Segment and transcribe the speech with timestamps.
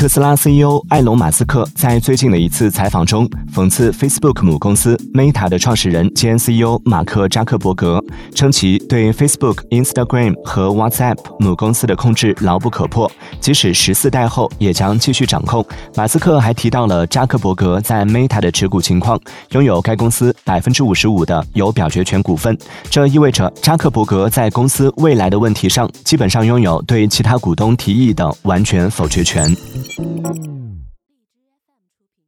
[0.00, 8.02] 特斯拉 CEO 埃隆·马斯克在最近的一次采访中，讽刺 Facebook 母公司 Meta 的创始人兼 CEO 马克·扎克伯格，
[8.34, 15.62] 称其对 Facebook、Instagram 和 WhatsApp 母公司的控制牢不可破，即使十四代后也将继续掌控。
[15.94, 19.20] 马斯克还提到了扎克伯格在 Meta 的持股情况，
[19.50, 22.56] 拥有该公司百分之五十五的有表决权股份，
[22.88, 29.54] 这意味着扎克伯格在公司未来的问题上，基本上拥有对其他股东提议的完全否决权。
[32.14, 32.26] 品。